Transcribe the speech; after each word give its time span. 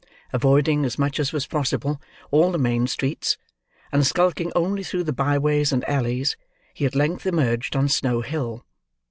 Avoiding, 0.33 0.83
as 0.83 0.97
much 0.97 1.19
as 1.19 1.31
was 1.31 1.45
possible, 1.45 2.01
all 2.31 2.51
the 2.51 2.57
main 2.57 2.87
streets, 2.87 3.37
and 3.91 4.03
skulking 4.03 4.51
only 4.55 4.81
through 4.81 5.03
the 5.03 5.13
by 5.13 5.37
ways 5.37 5.71
and 5.71 5.87
alleys, 5.87 6.35
he 6.73 6.87
at 6.87 6.95
length 6.95 7.27
emerged 7.27 7.75
on 7.75 7.87
Snow 7.87 8.21
Hill. 8.21 8.65